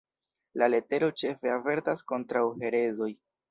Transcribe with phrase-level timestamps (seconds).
[0.61, 3.15] La letero ĉefe avertas kontraŭ herezoj.